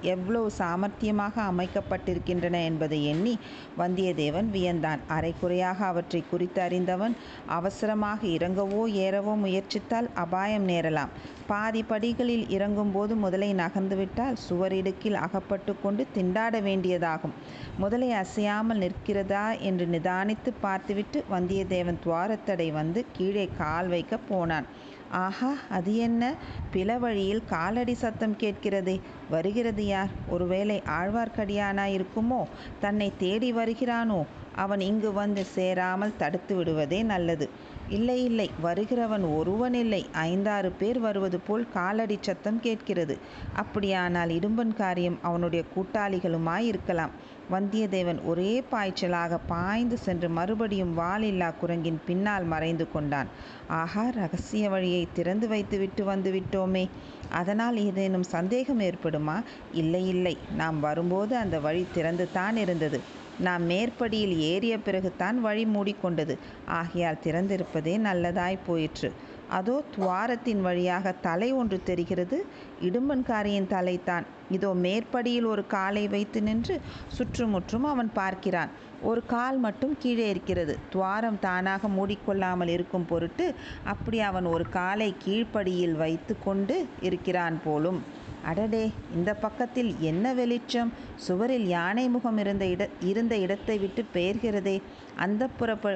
எவ்வளவு 0.02 0.50
சாமர்த்தியமாக 0.58 1.34
அமைக்கப்பட்டிருக்கின்றன 1.52 2.62
என்பதை 2.64 3.06
எண்ணி 3.06 3.38
வந்தியத்தேவன் 3.78 4.48
வியந்தான். 4.52 5.00
அரைக்குறையாக 5.08 5.78
அவற்றை 5.78 6.24
குறித்து 6.30 6.62
அறிந்தவன் 6.62 7.16
அவசரமாக 7.46 8.26
இறங்கவோ 8.26 8.82
ஏறவோ 9.06 9.34
முயற்சித்தால் 9.44 10.08
அபாயம் 10.14 10.68
நேரலாம். 10.68 11.08
பாதி 11.46 11.82
படிகளில் 11.82 12.46
இறங்கும்போது 12.46 13.14
முதலை 13.14 13.54
நகர்ந்துவிட்டால் 13.54 14.36
சுவரிடுக்கில் 14.48 15.18
அகப்பட்டு 15.26 15.74
கொண்டு 15.82 16.06
திண்டாட 16.14 16.60
வேண்டியதாகும். 16.60 17.34
முதலை 17.78 18.12
அசையாமல் 18.12 18.78
நிற்கிறதா 18.78 19.58
என்று 19.60 19.86
நிதானித்து 19.86 20.52
பார்த்துவிட்டு 20.60 21.24
வந்தியத்தேவன் 21.30 22.02
துவாரத்தடை 22.04 22.72
வந்து 22.72 23.04
கீழே 23.12 23.48
கால் 23.58 23.88
வைக்க 23.88 24.16
போனான். 24.16 24.66
ஆஹா 25.14 25.54
அது 25.68 25.96
என்ன? 25.96 26.34
பிளவழியில் 26.72 27.44
காலடி 27.44 27.94
சத்தம் 27.94 28.36
கேட்கிறதே. 28.36 29.00
வருகிறது 29.30 29.86
யார்? 29.86 30.08
ஒருவேளை 30.28 30.82
ஆழ்வார்க்கடியானா 30.88 31.84
இருக்குமோ? 31.84 32.46
தன்னை 32.80 33.12
தேடி 33.18 33.52
வருகிறானோ? 33.52 34.26
அவன் 34.56 34.80
இங்கு 34.80 35.12
வந்து 35.12 35.44
சேராமல் 35.44 36.16
தடுத்து 36.16 36.54
விடுவதே 36.54 37.02
நல்லது. 37.02 37.50
இல்லை 37.90 38.24
இல்லை. 38.24 38.50
வருகிறவன் 38.62 39.36
ஒருவன் 39.36 39.74
இல்லை. 39.74 40.00
ஐந்தாறு 40.22 40.70
பேர் 40.70 40.98
வருவது 40.98 41.40
போல் 41.40 41.68
காலடி 41.68 42.18
சத்தம் 42.20 42.60
கேட்கிறது. 42.60 43.14
அப்படியானால் 43.54 44.30
இடும்பன் 44.30 44.74
காரியம் 44.74 45.18
அவனுடைய 45.22 45.64
கூட்டாளிகளுமாய் 45.74 46.66
இருக்கலாம் 46.66 47.14
வந்தியத்தேவன் 47.50 48.24
ஒரே 48.24 48.62
பாய்ச்சலாக 48.70 49.38
பாய்ந்து 49.46 49.96
சென்று 49.96 50.28
மறுபடியும் 50.28 50.98
வாலில்லா 50.98 51.54
குரங்கின் 51.60 52.00
பின்னால் 52.06 52.44
மறைந்து 52.44 52.86
கொண்டான். 52.92 53.28
ஆஹா 53.68 54.04
ரகசிய 54.10 54.68
வழியை 54.68 55.06
திறந்து 55.14 55.48
வைத்துவிட்டு 55.48 56.04
வந்துவிட்டோமே 56.04 56.84
அதனால் 57.32 57.76
ஏதேனும் 57.76 58.26
சந்தேகம் 58.28 58.80
ஏற்படுமா? 58.80 59.36
இல்லை 59.72 60.08
இல்லை. 60.08 60.36
நாம் 60.56 60.80
வரும்போது 60.80 61.36
அந்த 61.36 61.60
வழி 61.60 61.86
திறந்து 61.92 62.26
தான் 62.32 62.56
இருந்தது. 62.56 63.00
நாம் 63.38 63.64
மேற்படியில் 63.64 64.34
ஏறிய 64.38 64.78
பிறகுதான் 64.78 65.40
வழி 65.40 65.64
மூடிக்கொண்டது. 65.66 66.38
ஆகையால் 66.66 67.22
திறந்திருப்பதே 67.24 67.94
நல்லதாய் 67.98 68.64
போயிற்று. 68.66 69.12
அதோ 69.50 69.82
துவாரத்தின் 69.96 70.60
வழியாக 70.60 71.12
தலை 71.12 71.52
ஒன்று 71.52 71.82
தெரிகிறது. 71.82 72.46
இடும்பன்காரியின் 72.82 73.66
தலைத்தான் 73.66 74.24
இதோ 74.50 74.74
மேற்படியில் 74.74 75.44
ஒரு 75.44 75.66
காலை 75.66 76.08
வைத்து 76.08 76.42
நின்று 76.42 76.80
சுற்றுமுற்றும் 77.08 77.84
அவன் 77.84 78.10
பார்க்கிறான். 78.12 78.70
ஒரு 79.02 79.22
கால் 79.26 79.58
மட்டும் 79.58 79.96
கீழே 79.98 80.28
இருக்கிறது. 80.28 80.78
துவாரம் 80.90 81.38
தானாக 81.40 81.88
மூடிக்கொள்ளாமல் 81.88 82.68
இருக்கும் 82.68 83.06
பொருட்டு 83.06 83.54
அப்படி 83.84 84.20
அவன் 84.20 84.44
ஒரு 84.44 84.68
காலை 84.68 85.14
கீழ்ப்படியில் 85.24 85.96
வைத்து 85.96 86.36
கொண்டு 86.44 86.86
இருக்கிறான் 87.00 87.60
போலும். 87.64 88.00
அடடே 88.48 88.82
இந்த 89.14 89.30
பக்கத்தில் 89.44 89.90
என்ன 90.10 90.34
வெளிச்சம்? 90.34 90.90
சுவரில் 91.26 91.66
யானை 91.68 92.04
முகம் 92.08 92.38
இருந்த 92.38 92.64
இட 92.74 92.84
இருந்த 93.10 93.34
இடத்தை 93.44 93.76
விட்டு 93.78 94.02
பெயர்கிறதே 94.14 94.76
அந்த 95.16 95.48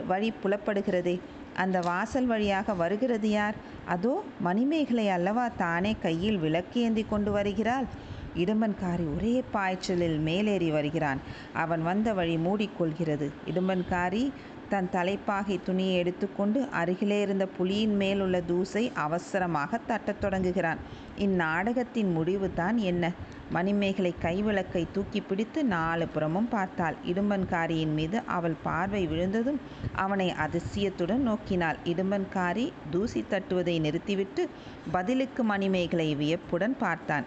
வழி 0.06 0.30
புலப்படுகிறதே. 0.42 1.16
அந்த 1.56 1.78
வாசல் 1.80 2.28
வழியாக 2.32 2.74
வருகிறது 2.74 3.30
யார்? 3.30 3.56
அதோ 3.86 4.14
மணிமேகலை 4.40 5.08
அல்லவா 5.08 5.46
தானே 5.64 5.92
கையில் 6.02 6.38
விளக்கேந்தி 6.42 7.04
கொண்டு 7.08 7.32
வருகிறாள்? 7.32 7.88
இடும்பன்காரி 8.36 9.06
ஒரே 9.16 9.34
பாய்ச்சலில் 9.50 10.18
மேலேறி 10.28 10.70
வருகிறான். 10.70 11.20
அவன் 11.52 11.82
வந்த 11.82 12.08
வழி 12.12 12.36
மூடிக்கொள்கிறது. 12.46 13.28
இடும்பன்காரி 13.50 14.24
தன் 14.72 14.88
தலைப்பாகை 14.90 15.56
துணியை 15.64 15.94
எடுத்துக்கொண்டு 15.94 16.60
அருகிலே 16.80 17.16
இருந்த 17.20 17.44
புலியின் 17.58 17.96
மேல் 18.02 18.20
உள்ள 18.20 18.38
தூசை 18.48 18.82
அவசரமாக 19.04 19.80
தட்டத் 19.88 20.20
தொடங்குகிறான். 20.20 20.80
இந்நாடகத்தின் 21.20 22.10
முடிவு 22.12 22.48
தான் 22.54 22.78
என்ன? 22.90 23.04
மணிமேகலை 23.50 24.12
கைவிளக்கை 24.22 24.82
தூக்கி 24.92 25.20
பிடித்து 25.20 25.60
நாலு 25.64 26.04
புறமும் 26.08 26.48
பார்த்தாள். 26.48 26.96
இடும்பன்காரியின் 27.06 27.94
மீது 27.94 28.18
அவள் 28.36 28.56
பார்வை 28.62 29.02
விழுந்ததும் 29.06 29.60
அவனை 29.94 30.28
அதிசயத்துடன் 30.44 31.24
நோக்கினாள். 31.28 31.78
இடும்பன்காரி 31.84 32.66
தூசி 32.90 33.22
தட்டுவதை 33.30 33.76
நிறுத்திவிட்டு 33.80 34.44
பதிலுக்கு 34.92 35.44
மணிமேகலை 35.44 36.08
வியப்புடன் 36.14 36.76
பார்த்தான். 36.78 37.26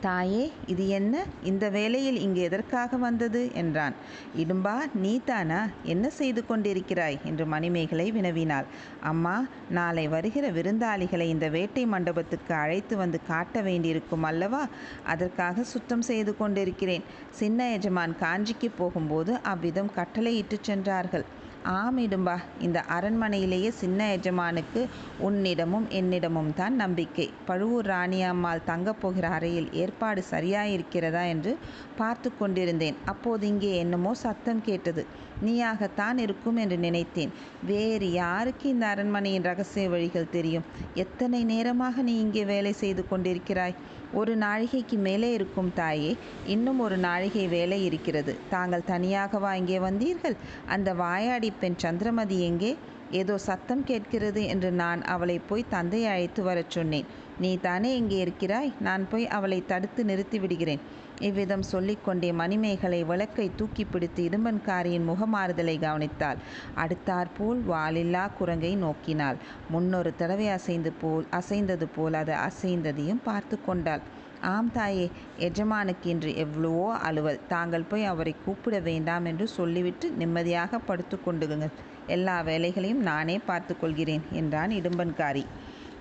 தாயே 0.00 0.52
இது 0.66 0.88
என்ன? 0.88 1.24
இந்த 1.42 1.70
வேளையில் 1.70 2.18
இங்கு 2.20 2.40
எதற்காக 2.40 2.96
வந்தது? 2.96 3.50
என்றான். 3.54 3.94
இடும்பா 4.36 4.74
நீதானா 4.94 5.68
என்ன 5.84 6.10
செய்து 6.10 6.44
கொண்டிருக்கிறாய்? 6.48 7.18
என்று 7.24 7.46
மணிமேகலை 7.46 8.12
வினவினாள். 8.12 8.64
அம்மா 9.02 9.46
நாளை 9.70 10.08
வருகிற 10.08 10.50
விருந்தாளிகளை 10.50 11.26
இந்த 11.28 11.48
வேட்டை 11.48 11.86
மண்டபத்துக்கு 11.86 12.54
அழைத்து 12.54 12.96
வந்து 12.96 13.20
காட்ட 13.26 13.60
வேண்டியிருக்கும் 13.60 14.22
அல்லவா? 14.22 14.62
அதற்காக 15.04 15.62
சுத்தம் 15.62 16.02
செய்து 16.02 16.36
கொண்டிருக்கிறேன். 16.36 17.02
சின்ன 17.30 17.70
எஜமான் 17.70 18.16
காஞ்சிக்கு 18.20 18.70
போகும்போது 18.78 19.38
அவ்விதம் 19.42 19.94
கட்டளையிட்டு 19.94 20.58
சென்றார்கள். 20.60 21.26
ஆமிடும்பா. 21.68 22.34
இந்த 22.60 22.84
அரண்மனையிலேயே 22.88 23.68
சின்ன 23.68 24.16
எஜமானுக்கு 24.16 24.80
உன்னிடமும் 25.18 25.86
என்னிடமும் 25.90 26.52
தான் 26.54 26.74
நம்பிக்கை. 26.74 27.30
பழுவூர் 27.44 27.86
ராணியம்மாள் 27.86 28.64
தங்கப் 28.64 29.00
போகிற 29.00 29.28
அறையில் 29.28 29.68
ஏற்பாடு 29.72 30.22
சரியாயிருக்கிறதா 30.30 31.24
என்று 31.28 31.52
பார்த்து 31.96 32.30
கொண்டிருந்தேன். 32.36 32.96
அப்போது 33.04 33.46
இங்கே 33.46 33.76
என்னமோ 33.76 34.14
சத்தம் 34.14 34.62
கேட்டது. 34.62 35.04
நீயாகத்தான் 35.44 36.18
இருக்கும் 36.18 36.56
என்று 36.56 36.78
நினைத்தேன். 36.78 37.32
வேறு 37.62 38.12
யாருக்கு 38.12 38.68
இந்த 38.68 38.86
அரண்மனையின் 38.86 39.42
ரகசிய 39.42 39.90
வழிகள் 39.90 40.30
தெரியும்? 40.30 40.64
எத்தனை 40.94 41.44
நேரமாக 41.44 42.02
நீ 42.02 42.20
இங்கே 42.20 42.44
வேலை 42.44 42.72
செய்து 42.72 43.04
கொண்டிருக்கிறாய்? 43.10 43.76
ஒரு 44.12 44.36
நாழிகைக்கு 44.36 44.96
மேலே 44.96 45.32
இருக்கும் 45.32 45.72
தாயே 45.74 46.16
இன்னும் 46.46 46.80
ஒரு 46.80 46.96
நாழிகை 46.96 47.46
வேலை 47.46 47.84
இருக்கிறது. 47.84 48.36
தாங்கள் 48.50 48.88
தனியாகவா 48.88 49.52
இங்கே 49.52 49.78
வந்தீர்கள்? 49.78 50.36
அந்த 50.66 50.94
வாயாடி 50.94 51.52
பெண் 51.60 51.76
சந்திரமதி 51.76 52.42
எங்கே? 52.42 52.76
ஏதோ 53.12 53.38
சத்தம் 53.38 53.84
கேட்கிறது 53.84 54.46
என்று 54.46 54.70
நான் 54.72 55.02
அவளை 55.02 55.38
போய் 55.38 55.70
தந்தையை 55.70 56.08
அழைத்து 56.10 56.42
வரச் 56.42 56.70
சொன்னேன். 56.70 57.06
நீ 57.40 57.58
தானே 57.58 57.96
இங்கே 57.96 58.18
இருக்கிறாய்? 58.18 58.72
நான் 58.80 59.08
போய் 59.08 59.26
அவளை 59.26 59.66
தடுத்து 59.66 60.04
நிறுத்தி 60.04 60.38
விடுகிறேன். 60.38 60.82
இவ்விதம் 61.20 61.62
சொல்லிக்கொண்டே 61.62 62.32
மணிமேகலை 62.32 63.04
விளக்கை 63.04 63.50
தூக்கி 63.56 63.84
பிடித்து 63.84 64.22
இடும்பன்காரியின் 64.28 65.08
முகமாறுதலை 65.08 65.76
கவனித்தாள். 65.78 66.38
அடுத்தாற்போல் 66.76 67.60
வாலில்லா 67.70 68.24
குரங்கை 68.38 68.76
நோக்கினாள். 68.76 69.38
முன்னொரு 69.70 70.12
தடவை 70.16 70.48
அசைந்து 70.48 70.92
போல் 70.92 71.26
அசைந்தது 71.30 71.88
போல் 71.96 72.14
அது 72.14 72.32
அசைந்ததையும் 72.32 73.24
பார்த்து 73.24 73.58
கொண்டாள். 73.60 74.04
ஆம் 74.42 74.72
தாயே 74.72 75.10
எஜமானுக்கு 75.38 76.10
இன்று 76.10 76.36
எவ்வளவோ 76.36 76.94
அலுவல். 76.94 77.40
தாங்கள் 77.48 77.82
போய் 77.82 78.04
அவரை 78.04 78.34
கூப்பிட 78.44 78.80
வேண்டாம் 78.80 79.24
என்று 79.24 79.46
சொல்லிவிட்டு 79.48 80.10
நிம்மதியாக 80.10 80.78
படுத்து 80.78 81.20
கொண்டுங்கள் 81.20 81.74
எல்லா 82.08 82.40
வேலைகளையும் 82.40 83.02
நானே 83.02 83.38
பார்த்து 83.38 83.74
கொள்கிறேன் 83.78 84.24
என்றான் 84.32 84.70
இடும்பன்காரி. 84.70 85.44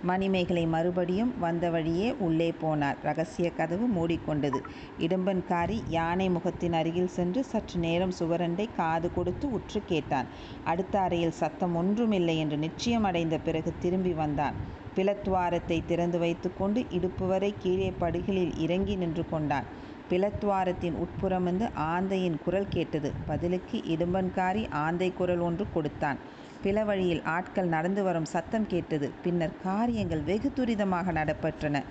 மணிமேகலை 0.03 0.63
மறுபடியும் 0.65 1.31
வந்த 1.39 1.69
வழியே 1.69 2.09
உள்ளே 2.19 2.53
போனார். 2.61 2.97
ரகசிய 3.03 3.47
கதவு 3.51 3.85
மூடிக்கொண்டது. 3.87 4.59
இடும்பன்காரி 4.99 5.77
யானை 5.89 6.29
முகத்தின் 6.29 6.73
அருகில் 6.73 7.07
சென்று 7.07 7.43
சற்று 7.43 7.79
நேரம் 7.79 8.13
சுவரண்டை 8.19 8.67
காது 8.75 9.09
கொடுத்து 9.13 9.51
உற்று 9.51 9.81
கேட்டான். 9.85 10.27
அடுத்த 10.63 10.99
அறையில் 10.99 11.31
சத்தம் 11.31 11.75
ஒன்றுமில்லை 11.75 12.37
என்று 12.37 12.57
நிச்சயம் 12.57 13.03
அடைந்த 13.03 13.37
பிறகு 13.37 13.73
திரும்பி 13.79 14.13
வந்தான். 14.13 14.53
பிளத்வாரத்தை 14.95 15.79
திறந்து 15.85 16.19
வைத்துக்கொண்டு 16.19 16.85
இடுப்பு 16.89 17.27
வரை 17.27 17.53
கீழே 17.59 17.89
படுகளில் 17.99 18.57
இறங்கி 18.57 18.95
நின்று 18.95 19.25
கொண்டான். 19.29 19.67
பிளத்வாரத்தின் 20.09 20.97
உட்புறமிருந்து 21.03 21.67
ஆந்தையின் 21.93 22.37
குரல் 22.45 22.69
கேட்டது. 22.69 23.11
பதிலுக்கு 23.27 23.77
இடும்பன்காரி 23.77 24.63
ஆந்தை 24.71 25.13
குரல் 25.17 25.39
ஒன்று 25.39 25.65
கொடுத்தான். 25.73 26.17
பிளவழியில் 26.63 27.23
ஆட்கள் 27.23 27.73
நடந்து 27.75 28.03
வரும் 28.03 28.25
சத்தம் 28.25 28.67
கேட்டது. 28.67 29.11
பின்னர் 29.23 29.55
காரியங்கள் 29.63 30.21
வெகு 30.21 30.51
துரிதமாக 30.55 31.11
நடைபெற்றன. 31.19 31.83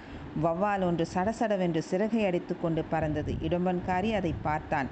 வவ்வால் 0.44 0.84
ஒன்று 0.84 1.06
சடசடவென்று 1.14 1.78
சிறகை 1.78 2.24
அடித்து 2.26 2.60
கொண்டு 2.60 2.84
பறந்தது. 2.90 3.34
இடும்பன்காரி 3.48 4.12
அதை 4.12 4.34
பார்த்தான். 4.42 4.88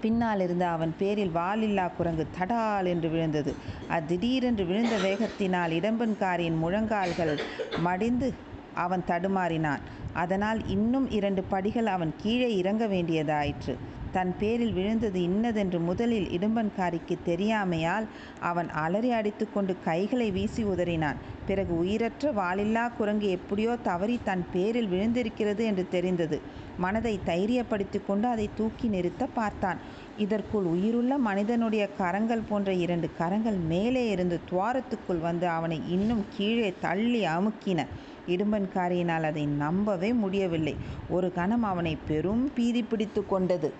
பின்னால் 0.00 0.40
இருந்த 0.40 0.68
அவன் 0.68 0.94
பேரில் 0.98 1.34
வாலில்லா 1.34 1.86
குரங்கு 1.96 2.26
தடால் 2.38 2.86
என்று 2.86 3.08
விழுந்தது. 3.08 3.54
அது 3.88 4.06
திடீரென்று 4.06 4.64
விழுந்த 4.64 4.96
வேகத்தினால் 4.96 5.74
இடம்பன்காரியின் 5.78 6.60
முழங்கால்கள் 6.62 7.34
மடிந்து 7.78 8.34
அவன் 8.74 9.04
தடுமாறினான். 9.08 9.82
அதனால் 10.12 10.66
இன்னும் 10.66 11.10
இரண்டு 11.10 11.42
படிகள் 11.42 11.86
அவன் 11.86 12.12
கீழே 12.22 12.56
இறங்க 12.56 12.86
வேண்டியதாயிற்று. 12.86 13.76
தன் 14.12 14.32
பேரில் 14.38 14.72
விழுந்தது 14.72 15.22
இன்னதென்று 15.22 15.78
முதலில் 15.78 16.28
இடும்பன்காரிக்கு 16.38 17.16
தெரியாமையால் 17.26 18.06
அவன் 18.40 18.68
அலறி 18.68 19.10
அடித்துக்கொண்டு 19.10 19.76
கைகளை 19.84 20.30
வீசி 20.30 20.64
உதறினான். 20.64 21.18
பிறகு 21.46 21.78
உயிரற்ற 21.78 22.32
வாளில்லா 22.32 22.84
குரங்கு 22.96 23.28
எப்படியோ 23.30 23.76
தவறி 23.82 24.20
தன் 24.24 24.44
பேரில் 24.52 24.88
விழுந்திருக்கிறது 24.88 25.62
என்று 25.64 25.84
தெரிந்தது. 25.90 26.40
மனதை 26.78 27.20
தைரியப்படுத்தி 27.26 27.98
கொண்டு 28.06 28.28
அதை 28.28 28.48
தூக்கி 28.56 28.88
நிறுத்த 28.88 29.26
பார்த்தான். 29.26 29.78
இதற்குள் 30.18 30.64
உயிருள்ள 30.64 31.18
மனிதனுடைய 31.18 31.84
கரங்கள் 31.98 32.48
போன்ற 32.48 32.72
இரண்டு 32.72 33.10
கரங்கள் 33.18 33.58
மேலே 33.72 34.08
இருந்து 34.08 34.40
துவாரத்துக்குள் 34.50 35.20
வந்து 35.20 35.48
அவனை 35.48 35.80
இன்னும் 35.88 36.24
கீழே 36.36 36.74
தள்ளி 36.80 37.22
அமுக்கின. 37.26 37.86
இடும்பன்காரியினால் 38.28 39.22
அதை 39.22 39.46
நம்பவே 39.46 40.12
முடியவில்லை. 40.12 40.74
ஒரு 41.08 41.32
கணம் 41.32 41.62
அவனை 41.62 41.94
பெரும் 42.08 42.44
பீதி 42.54 42.82
பிடித்து 42.82 43.26
கொண்டது. 43.26 43.70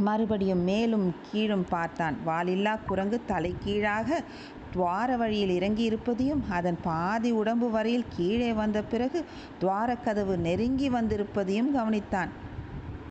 மறுபடியும் 0.00 0.62
மேலும் 0.62 1.06
கீழும் 1.30 1.66
பார்த்தான். 1.68 2.16
வாலில்லா 2.26 2.74
குரங்கு 2.86 3.20
தலைகீழாக 3.26 4.20
துவார 4.74 5.16
வழியில் 5.16 5.50
இறங்கி 5.50 5.82
இருப்பதையும் 5.82 6.42
அதன் 6.48 6.78
பாதி 6.82 7.30
உடம்பு 7.30 7.70
வரையில் 7.70 8.10
கீழே 8.16 8.50
வந்த 8.52 8.78
பிறகு 8.82 9.24
துவாரக்கதவு 9.60 10.36
நெருங்கி 10.36 10.88
வந்திருப்பதையும் 10.90 11.72
கவனித்தான். 11.76 12.30